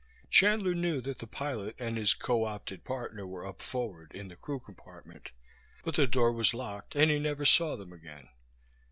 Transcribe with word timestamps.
Chandler 0.31 0.73
knew 0.73 0.99
that 1.01 1.19
the 1.19 1.27
pilot 1.27 1.75
and 1.77 1.95
his 1.95 2.15
coopted 2.15 2.83
partner 2.83 3.27
were 3.27 3.45
up 3.45 3.61
forward, 3.61 4.13
in 4.15 4.29
the 4.29 4.35
crew 4.35 4.59
compartment, 4.59 5.29
but 5.83 5.93
the 5.93 6.07
door 6.07 6.31
was 6.31 6.55
locked 6.55 6.95
and 6.95 7.11
he 7.11 7.19
never 7.19 7.45
saw 7.45 7.75
them 7.75 7.93
again. 7.93 8.27